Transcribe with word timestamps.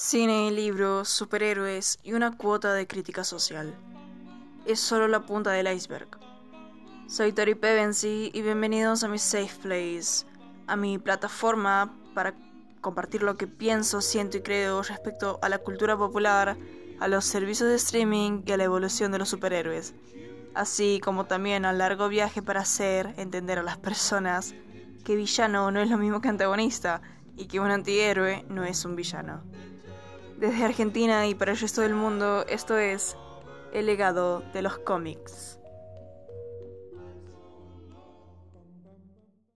Cine, 0.00 0.52
libros, 0.52 1.08
superhéroes 1.08 1.98
y 2.04 2.12
una 2.12 2.36
cuota 2.36 2.72
de 2.72 2.86
crítica 2.86 3.24
social. 3.24 3.74
Es 4.64 4.78
solo 4.78 5.08
la 5.08 5.26
punta 5.26 5.50
del 5.50 5.66
iceberg. 5.74 6.06
Soy 7.08 7.32
Tori 7.32 7.56
Pevensey 7.56 8.30
y 8.32 8.42
bienvenidos 8.42 9.02
a 9.02 9.08
mi 9.08 9.18
Safe 9.18 9.50
Place, 9.60 10.24
a 10.68 10.76
mi 10.76 10.98
plataforma 10.98 11.98
para 12.14 12.32
compartir 12.80 13.24
lo 13.24 13.36
que 13.36 13.48
pienso, 13.48 14.00
siento 14.00 14.36
y 14.36 14.42
creo 14.42 14.82
respecto 14.82 15.40
a 15.42 15.48
la 15.48 15.58
cultura 15.58 15.98
popular, 15.98 16.56
a 17.00 17.08
los 17.08 17.24
servicios 17.24 17.68
de 17.68 17.74
streaming 17.74 18.42
y 18.46 18.52
a 18.52 18.56
la 18.56 18.64
evolución 18.64 19.10
de 19.10 19.18
los 19.18 19.30
superhéroes, 19.30 19.96
así 20.54 21.00
como 21.02 21.24
también 21.24 21.64
al 21.64 21.78
largo 21.78 22.08
viaje 22.08 22.40
para 22.40 22.60
hacer 22.60 23.14
entender 23.16 23.58
a 23.58 23.64
las 23.64 23.78
personas 23.78 24.54
que 25.04 25.16
villano 25.16 25.72
no 25.72 25.80
es 25.80 25.90
lo 25.90 25.98
mismo 25.98 26.20
que 26.20 26.28
antagonista 26.28 27.02
y 27.36 27.46
que 27.46 27.58
un 27.58 27.72
antihéroe 27.72 28.44
no 28.48 28.62
es 28.62 28.84
un 28.84 28.94
villano. 28.94 29.42
Desde 30.38 30.64
Argentina 30.64 31.26
y 31.26 31.34
para 31.34 31.50
el 31.50 31.58
resto 31.58 31.80
del 31.80 31.94
mundo, 31.94 32.46
esto 32.48 32.78
es 32.78 33.16
El 33.72 33.86
legado 33.86 34.44
de 34.52 34.62
los 34.62 34.78
cómics. 34.78 35.58